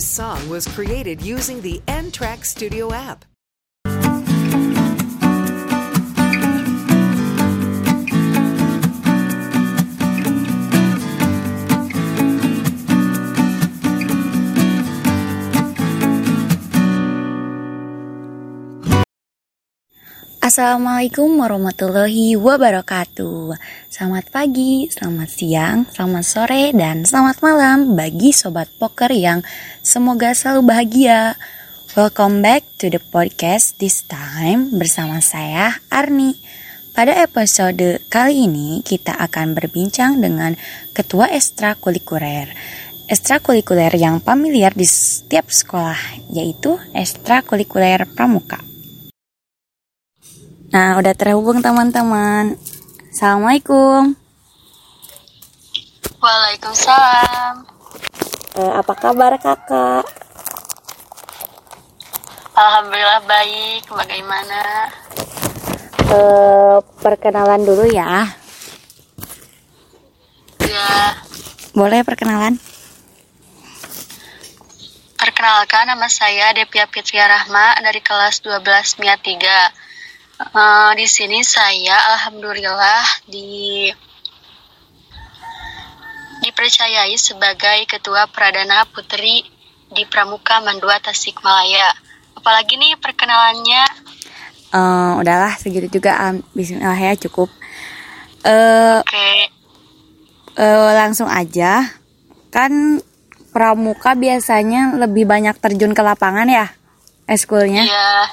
This 0.00 0.08
song 0.08 0.48
was 0.48 0.66
created 0.66 1.20
using 1.20 1.60
the 1.60 1.82
N 1.86 2.10
Track 2.10 2.46
Studio 2.46 2.90
app. 2.90 3.29
Assalamualaikum 20.50 21.38
warahmatullahi 21.38 22.34
wabarakatuh. 22.34 23.54
Selamat 23.86 24.34
pagi, 24.34 24.90
selamat 24.90 25.30
siang, 25.30 25.86
selamat 25.86 26.24
sore, 26.26 26.74
dan 26.74 27.06
selamat 27.06 27.38
malam 27.38 27.94
bagi 27.94 28.34
Sobat 28.34 28.66
Poker 28.74 29.14
yang 29.14 29.46
semoga 29.78 30.34
selalu 30.34 30.66
bahagia. 30.66 31.38
Welcome 31.94 32.42
back 32.42 32.66
to 32.82 32.90
the 32.90 32.98
podcast 32.98 33.78
this 33.78 34.02
time 34.02 34.74
bersama 34.74 35.22
saya 35.22 35.78
Arni. 35.86 36.34
Pada 36.98 37.14
episode 37.22 38.02
kali 38.10 38.50
ini 38.50 38.82
kita 38.82 39.22
akan 39.22 39.54
berbincang 39.54 40.18
dengan 40.18 40.58
Ketua 40.90 41.30
Ekstrakurikuler. 41.30 42.50
Ekstrakurikuler 43.06 43.94
yang 43.94 44.18
familiar 44.18 44.74
di 44.74 44.82
setiap 44.82 45.46
sekolah 45.46 46.26
yaitu 46.34 46.74
Ekstrakurikuler 46.90 48.02
Pramuka 48.10 48.69
Nah, 50.70 51.02
udah 51.02 51.14
terhubung 51.18 51.58
teman-teman. 51.58 52.54
Assalamualaikum. 53.10 54.14
Waalaikumsalam. 56.22 57.54
Eh, 58.54 58.72
apa 58.78 58.92
kabar 58.94 59.34
kakak? 59.42 60.06
Alhamdulillah 62.54 63.22
baik. 63.26 63.82
Bagaimana? 63.90 64.60
Eh, 66.06 66.76
perkenalan 67.02 67.66
dulu 67.66 67.90
ya. 67.90 68.30
Ya, 70.62 71.18
Boleh 71.74 72.06
perkenalan? 72.06 72.62
perkenalkan 75.20 75.88
nama 75.88 76.04
saya 76.08 76.52
Devia 76.52 76.84
Fitria 76.86 77.24
Rahma 77.24 77.76
dari 77.80 78.00
kelas 78.00 78.44
12 78.44 79.00
MIA 79.00 79.16
3. 79.16 79.89
Eh, 80.40 80.90
di 80.96 81.04
sini 81.04 81.44
saya 81.44 82.16
alhamdulillah 82.16 83.28
di 83.28 83.92
dipercayai 86.40 87.12
sebagai 87.20 87.84
ketua 87.84 88.24
Pradana 88.24 88.88
Putri 88.88 89.44
di 89.92 90.02
Pramuka 90.08 90.64
Mandua 90.64 90.96
Tasikmalaya. 90.96 91.92
Apalagi 92.32 92.80
nih 92.80 92.96
perkenalannya 92.96 94.08
Eh, 94.70 95.12
udahlah 95.18 95.58
segitu 95.58 95.98
juga. 95.98 96.14
Am- 96.16 96.46
Bismillah 96.54 96.94
ya 96.94 97.18
cukup. 97.18 97.50
Eh, 98.46 99.02
Oke, 99.02 99.30
eh, 100.56 100.90
langsung 100.94 101.26
aja. 101.26 101.90
Kan 102.54 103.02
pramuka 103.50 104.14
biasanya 104.14 104.94
lebih 104.94 105.26
banyak 105.26 105.58
terjun 105.58 105.90
ke 105.90 106.00
lapangan 106.06 106.46
ya, 106.46 106.70
eskulnya. 107.26 107.82
iya. 107.82 108.30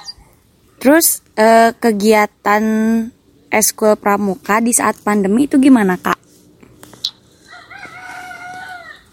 Terus 0.78 1.26
eh, 1.34 1.74
kegiatan 1.74 2.64
eskul 3.50 3.98
pramuka 3.98 4.62
di 4.62 4.76
saat 4.76 5.02
pandemi 5.02 5.50
itu 5.50 5.58
gimana 5.58 5.98
kak? 5.98 6.28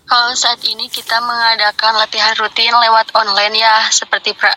Kalau 0.05 0.37
saat 0.37 0.61
ini 0.69 0.87
kita 0.93 1.17
mengadakan 1.25 1.97
latihan 1.97 2.37
rutin 2.37 2.71
lewat 2.71 3.09
online 3.17 3.57
ya, 3.57 3.89
seperti 3.89 4.37
pra- 4.37 4.55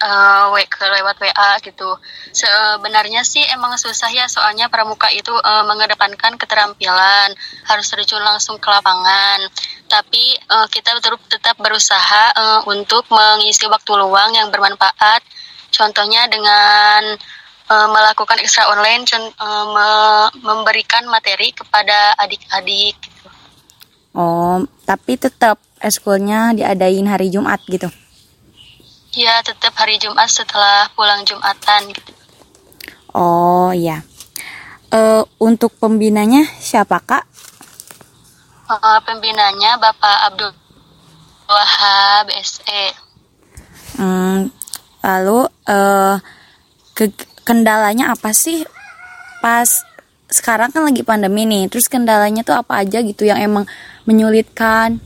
ke 0.67 0.85
lewat 0.85 1.17
WA 1.23 1.51
gitu. 1.63 1.97
Sebenarnya 2.35 3.23
sih 3.23 3.41
emang 3.55 3.73
susah 3.79 4.11
ya, 4.11 4.27
soalnya 4.27 4.67
pramuka 4.67 5.07
itu 5.09 5.31
eh, 5.31 5.63
mengedepankan 5.65 6.35
keterampilan, 6.35 7.31
harus 7.63 7.87
terjun 7.87 8.21
langsung 8.21 8.59
ke 8.59 8.67
lapangan. 8.67 9.47
Tapi 9.87 10.35
eh, 10.35 10.67
kita 10.67 10.99
tetap 10.99 11.15
tetap 11.31 11.55
berusaha 11.57 12.23
eh, 12.35 12.61
untuk 12.67 13.07
mengisi 13.07 13.65
waktu 13.71 13.91
luang 13.97 14.35
yang 14.35 14.51
bermanfaat. 14.51 15.23
Contohnya 15.77 16.25
dengan 16.25 17.13
eh, 17.67 17.87
melakukan 17.93 18.41
ekstra 18.41 18.73
online, 18.73 19.05
eh, 19.13 19.65
me- 19.69 20.33
memberikan 20.41 21.05
materi 21.05 21.53
kepada 21.53 22.17
adik-adik. 22.17 22.97
Gitu. 22.97 23.27
Oh, 24.17 24.65
tapi 24.89 25.13
tetap 25.21 25.61
eskulnya 25.77 26.57
diadain 26.57 27.05
hari 27.05 27.29
Jumat 27.29 27.61
gitu. 27.69 27.85
Ya, 29.13 29.41
tetap 29.45 29.77
hari 29.77 30.01
Jumat 30.01 30.29
setelah 30.29 30.89
pulang 30.97 31.21
Jumatan 31.25 31.93
gitu. 31.93 32.13
Oh 33.17 33.73
iya. 33.73 34.05
Eh 34.93 35.23
untuk 35.41 35.73
pembinanya 35.77 36.45
siapa 36.61 37.01
kak? 37.01 37.25
Pembinanya 39.07 39.79
Bapak 39.79 40.17
Abdul 40.31 40.51
Wahab 41.47 42.27
SE. 42.43 42.83
Hmm, 43.97 44.51
lalu 45.01 45.47
eh 45.67 46.15
ke- 46.97 47.27
kendalanya 47.43 48.15
apa 48.15 48.31
sih 48.33 48.63
pas 49.43 49.85
sekarang 50.27 50.71
kan 50.75 50.83
lagi 50.83 51.03
pandemi 51.07 51.47
nih. 51.47 51.71
Terus 51.71 51.87
kendalanya 51.87 52.43
tuh 52.43 52.55
apa 52.59 52.83
aja 52.83 52.99
gitu 52.99 53.23
yang 53.23 53.39
emang 53.39 53.63
menyulitkan? 54.03 54.99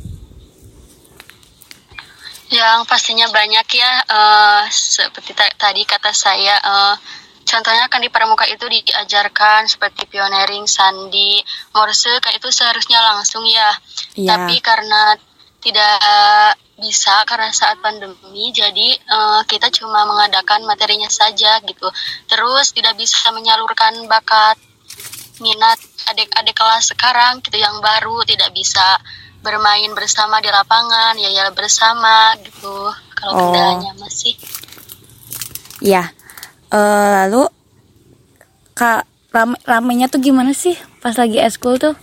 Yang 2.52 2.80
pastinya 2.84 3.32
banyak 3.32 3.68
ya, 3.72 3.92
eh, 4.04 4.64
seperti 4.68 5.32
ta- 5.32 5.56
tadi 5.56 5.88
kata 5.88 6.12
saya, 6.12 6.60
eh, 6.60 6.96
contohnya 7.48 7.88
kan 7.88 8.04
di 8.04 8.12
pramuka 8.12 8.44
itu 8.44 8.68
diajarkan 8.68 9.72
seperti 9.72 10.04
pioneering, 10.12 10.68
sandi, 10.68 11.40
morse, 11.72 12.12
kan 12.20 12.36
itu 12.36 12.52
seharusnya 12.52 13.00
langsung 13.00 13.48
ya. 13.48 13.72
Iya. 14.20 14.36
Tapi 14.36 14.56
karena 14.60 15.16
tidak 15.62 15.96
bisa 16.82 17.22
karena 17.30 17.54
saat 17.54 17.78
pandemi, 17.80 18.50
jadi 18.50 18.98
eh, 18.98 19.42
kita 19.46 19.70
cuma 19.70 20.04
mengadakan 20.04 20.66
materinya 20.66 21.08
saja 21.08 21.62
gitu. 21.62 21.88
Terus 22.26 22.74
tidak 22.74 22.98
bisa 22.98 23.30
menyalurkan 23.30 24.10
bakat 24.10 24.58
minat 25.38 25.78
adik-adik 26.10 26.54
kelas 26.54 26.94
sekarang 26.94 27.42
gitu 27.42 27.58
yang 27.58 27.78
baru 27.82 28.22
tidak 28.26 28.54
bisa 28.54 28.98
bermain 29.42 29.90
bersama 29.98 30.38
di 30.38 30.54
lapangan 30.54 31.18
ya 31.18 31.30
ya 31.34 31.46
bersama 31.50 32.38
gitu 32.46 32.94
kalau 33.18 33.32
Oh. 33.34 33.40
kendalanya 33.50 33.92
masih 33.98 34.38
Iya. 35.82 36.14
Eh 36.70 37.10
lalu 37.26 37.50
kak 38.78 39.10
rame 39.34 39.58
ramenya 39.66 40.06
tuh 40.14 40.22
gimana 40.22 40.54
sih 40.54 40.78
pas 41.02 41.18
lagi 41.18 41.42
eskul 41.42 41.82
tuh? 41.82 41.98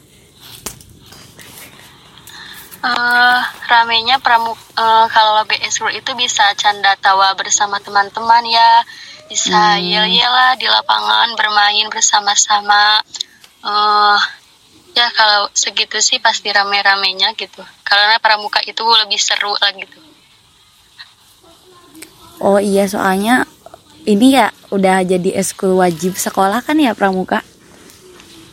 Eh 2.79 3.41
ramenya 3.67 4.23
pramuk 4.23 4.55
eh, 4.79 5.07
kalau 5.11 5.43
BS 5.51 5.83
World 5.83 5.99
itu 5.99 6.15
bisa 6.15 6.55
canda 6.55 6.95
tawa 7.03 7.35
bersama 7.35 7.83
teman-teman 7.83 8.47
ya. 8.47 8.87
Bisa 9.29 9.77
yel-yel 9.77 10.33
lah 10.33 10.57
di 10.57 10.65
lapangan 10.65 11.37
bermain 11.37 11.87
bersama-sama. 11.91 13.03
Eh 13.67 14.19
ya 14.97 15.07
kalau 15.15 15.51
segitu 15.53 15.99
sih 15.99 16.23
pasti 16.23 16.55
rame-ramenya 16.55 17.35
gitu. 17.35 17.61
Karena 17.83 18.17
pramuka 18.23 18.63
itu 18.63 18.81
lebih 18.87 19.19
seru 19.19 19.53
lah 19.59 19.75
gitu. 19.75 19.99
Oh 22.39 22.63
iya 22.63 22.87
soalnya 22.87 23.43
ini 24.07 24.39
ya 24.39 24.55
udah 24.71 25.03
jadi 25.03 25.37
eskul 25.43 25.77
wajib 25.77 26.15
sekolah 26.15 26.63
kan 26.63 26.79
ya 26.79 26.95
pramuka. 26.95 27.43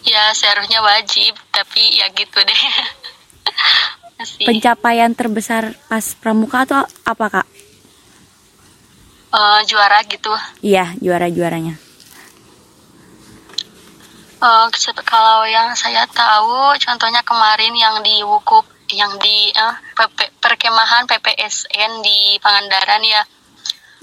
ya 0.05 0.29
seharusnya 0.37 0.85
wajib 0.85 1.33
tapi 1.49 1.97
ya 1.97 2.05
gitu 2.13 2.37
deh 2.37 2.61
masih 4.15 4.45
Pencapaian 4.45 5.11
terbesar 5.11 5.75
pas 5.85 6.05
pramuka 6.15 6.63
tuh 6.63 6.83
apa 7.03 7.25
kak? 7.29 7.47
eh, 9.29 9.59
juara 9.67 9.99
gitu 10.05 10.31
Iya 10.61 10.95
juara-juaranya. 10.97 11.75
Eh, 14.37 14.67
se- 14.73 15.03
kalau 15.03 15.43
yang 15.45 15.73
saya 15.73 16.07
tahu 16.07 16.75
contohnya 16.77 17.19
kemarin 17.21 17.73
yang 17.73 17.99
di 17.99 18.21
Wukuf 18.21 18.63
yang 18.87 19.11
di 19.17 19.49
eh, 19.49 19.75
PP 19.91 20.39
perkemahan 20.39 21.03
PPSN 21.05 21.91
di 21.99 22.37
Pangandaran 22.37 23.03
ya 23.03 23.23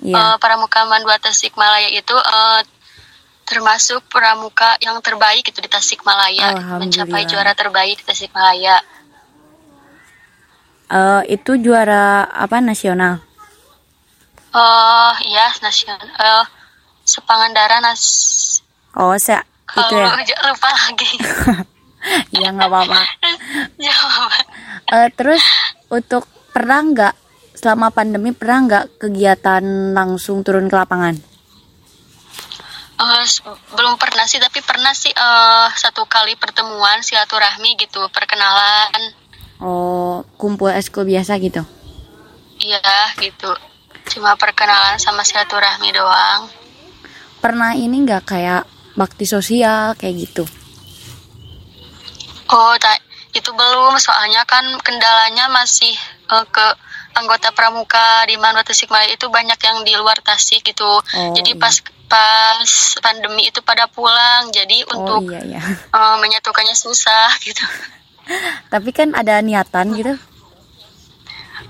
Iya. 0.02 0.14
eh, 0.18 0.36
pramuka 0.36 0.82
Mandua 0.84 1.16
Tasikmalaya 1.16 1.88
itu 1.88 2.12
eh, 2.12 2.60
termasuk 3.42 4.04
pramuka 4.06 4.76
yang 4.78 4.98
terbaik 4.98 5.44
itu 5.44 5.58
di 5.58 5.68
Tasikmalaya 5.68 6.52
mencapai 6.78 7.22
juara 7.24 7.52
terbaik 7.54 7.96
di 7.96 8.04
Tasikmalaya 8.04 8.80
Eh, 10.92 11.22
itu 11.32 11.56
juara 11.56 12.28
apa 12.28 12.60
nasional? 12.60 13.24
oh 14.52 15.14
iya 15.24 15.48
nasional 15.64 16.04
eh, 16.04 16.44
sepangandaran 17.08 17.80
nas 17.80 18.04
Oh 18.92 19.16
se 19.16 19.32
itu 19.72 19.94
ya? 19.96 20.12
lupa 20.52 20.68
lagi 20.68 21.08
Iya 22.36 22.50
nggak 22.58 22.68
apa-apa. 22.68 23.00
Eh, 24.92 25.08
terus 25.16 25.40
untuk 25.88 26.28
pernah 26.52 26.82
nggak 26.82 27.14
selama 27.56 27.94
pandemi 27.94 28.34
pernah 28.36 28.58
nggak 28.68 28.84
kegiatan 29.00 29.64
langsung 29.96 30.42
turun 30.44 30.66
ke 30.66 30.76
lapangan? 30.76 31.16
Uh, 32.98 33.24
belum 33.74 33.98
pernah 33.98 34.26
sih, 34.26 34.38
tapi 34.38 34.62
pernah 34.62 34.94
sih 34.94 35.10
uh, 35.10 35.70
satu 35.74 36.06
kali 36.06 36.38
pertemuan 36.38 37.02
silaturahmi 37.02 37.74
gitu, 37.78 38.02
perkenalan. 38.10 39.21
Oh, 39.62 40.26
kumpul 40.34 40.74
esko 40.74 41.06
biasa 41.06 41.38
gitu? 41.38 41.62
Iya, 42.58 43.14
gitu. 43.22 43.54
Cuma 44.10 44.34
perkenalan 44.34 44.98
sama 44.98 45.22
silaturahmi 45.22 45.94
doang. 45.94 46.50
Pernah 47.38 47.78
ini 47.78 48.02
nggak 48.02 48.26
kayak 48.26 48.66
bakti 48.98 49.22
sosial 49.22 49.94
kayak 49.94 50.26
gitu? 50.26 50.44
Oh, 52.50 52.74
tak 52.82 52.98
itu 53.30 53.54
belum. 53.54 54.02
Soalnya 54.02 54.42
kan 54.50 54.66
kendalanya 54.82 55.46
masih 55.46 55.94
uh, 56.26 56.42
ke 56.50 56.66
anggota 57.14 57.54
pramuka 57.54 58.26
di 58.26 58.34
Manua 58.42 58.66
Tasikmalaya 58.66 59.14
itu 59.14 59.30
banyak 59.30 59.58
yang 59.62 59.78
di 59.86 59.94
luar 59.94 60.18
Tasik 60.26 60.74
gitu. 60.74 60.98
Oh, 60.98 61.32
Jadi 61.38 61.54
iya. 61.54 61.62
pas 61.62 61.74
pas 62.12 62.68
pandemi 63.00 63.48
itu 63.48 63.64
pada 63.64 63.88
pulang 63.88 64.52
jadi 64.52 64.84
oh, 64.92 65.00
untuk 65.00 65.32
iya, 65.32 65.56
iya. 65.56 65.62
Uh, 65.96 66.20
menyatukannya 66.20 66.76
susah 66.76 67.32
gitu 67.40 67.64
tapi 68.72 68.90
kan 68.94 69.12
ada 69.12 69.42
niatan 69.42 69.92
gitu. 69.98 70.14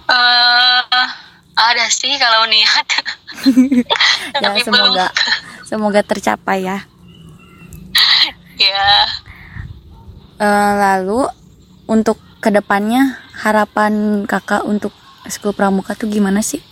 Uh, 0.06 1.08
ada 1.56 1.86
sih 1.88 2.14
kalau 2.20 2.48
niat. 2.48 2.88
Ya 4.32 4.48
tapi 4.48 4.62
semoga 4.62 5.10
belum. 5.10 5.66
semoga 5.66 6.00
tercapai 6.06 6.62
ya. 6.62 6.78
Ya. 8.56 8.88
Uh, 10.38 10.72
lalu 10.78 11.20
untuk 11.90 12.22
ke 12.38 12.54
depannya 12.54 13.18
harapan 13.34 14.24
kakak 14.30 14.62
untuk 14.62 14.94
sekolah 15.26 15.54
pramuka 15.58 15.98
tuh 15.98 16.06
gimana 16.08 16.40
sih? 16.40 16.62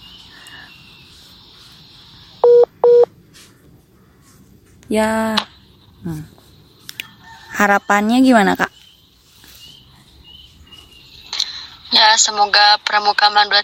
Ya 4.91 5.35
hmm. 6.07 6.25
harapannya 7.55 8.23
gimana 8.23 8.55
kak 8.55 8.80
ya 11.91 12.15
semoga 12.19 12.79
pramuka 12.87 13.27
mandua 13.31 13.63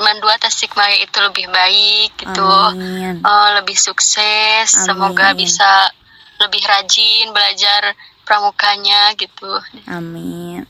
mandua 0.00 0.34
tasikmalaya 0.40 1.04
itu 1.04 1.18
lebih 1.20 1.46
baik 1.52 2.10
gitu. 2.16 2.48
Amin. 2.72 3.20
Uh, 3.20 3.48
lebih 3.60 3.76
sukses. 3.76 4.72
Amin. 4.72 4.86
semoga 4.88 5.36
bisa 5.36 5.92
lebih 6.40 6.62
rajin 6.64 7.32
belajar 7.32 7.92
pramukanya 8.24 9.12
gitu. 9.16 9.60
Amin. 9.88 10.64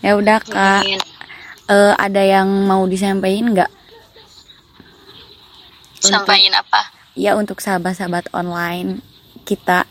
Ya 0.00 0.16
udah 0.16 0.40
kak. 0.40 0.84
Uh, 1.68 1.92
ada 2.00 2.24
yang 2.24 2.48
mau 2.64 2.88
disampaikan 2.88 3.52
nggak? 3.52 3.72
Sampaikan 6.00 6.54
apa? 6.64 6.98
ya 7.18 7.34
untuk 7.34 7.58
sahabat-sahabat 7.58 8.30
online 8.30 9.02
kita. 9.42 9.82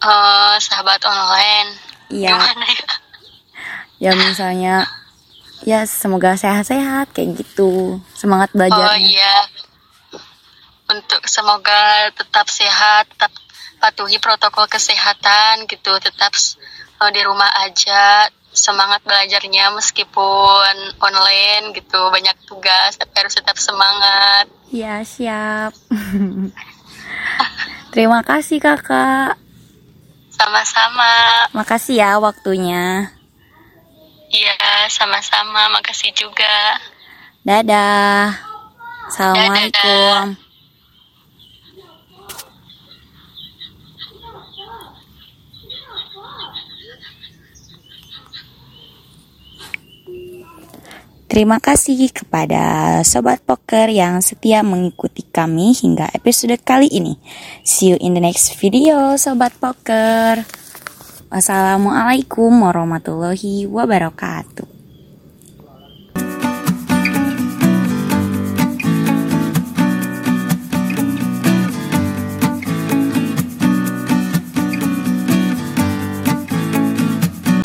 Uh, 0.00 0.56
sahabat 0.56 1.04
online 1.04 1.83
iya. 2.12 2.36
Ya? 4.00 4.08
ya 4.10 4.10
misalnya 4.18 4.84
ya 5.64 5.88
semoga 5.88 6.36
sehat-sehat 6.36 7.16
kayak 7.16 7.40
gitu. 7.40 8.00
Semangat 8.12 8.52
belajar 8.52 8.92
oh 8.92 8.98
iya. 9.00 9.48
Untuk 10.84 11.24
semoga 11.24 12.12
tetap 12.12 12.46
sehat 12.52 13.08
tetap 13.16 13.32
patuhi 13.80 14.20
protokol 14.20 14.68
kesehatan 14.68 15.64
gitu. 15.70 15.96
Tetap 16.00 16.32
uh, 17.00 17.10
di 17.10 17.20
rumah 17.24 17.48
aja. 17.64 18.28
Semangat 18.54 19.02
belajarnya 19.02 19.74
meskipun 19.74 20.94
online 21.02 21.74
gitu. 21.74 21.98
Banyak 22.12 22.46
tugas 22.46 22.94
tapi 22.94 23.10
harus 23.18 23.34
tetap 23.34 23.58
semangat. 23.58 24.46
Ya 24.70 25.02
siap. 25.02 25.74
Terima 27.94 28.26
kasih 28.26 28.58
kakak 28.62 29.43
sama-sama. 30.34 31.12
Makasih 31.54 32.02
ya 32.02 32.10
waktunya. 32.18 33.08
Iya 34.34 34.90
sama-sama. 34.90 35.70
Makasih 35.70 36.10
juga. 36.12 36.82
Dadah. 37.46 38.34
Assalamualaikum. 39.08 39.70
dadah. 39.70 40.43
Terima 51.24 51.56
kasih 51.56 52.12
kepada 52.12 53.00
Sobat 53.00 53.40
Poker 53.40 53.88
yang 53.88 54.20
setia 54.20 54.60
mengikuti 54.60 55.24
kami 55.24 55.72
hingga 55.72 56.12
episode 56.12 56.60
kali 56.60 56.92
ini. 56.92 57.16
See 57.64 57.90
you 57.90 57.96
in 57.96 58.12
the 58.12 58.20
next 58.20 58.60
video 58.60 59.16
Sobat 59.16 59.56
Poker. 59.56 60.44
Wassalamualaikum 61.32 62.52
warahmatullahi 62.52 63.64
wabarakatuh. 63.66 64.73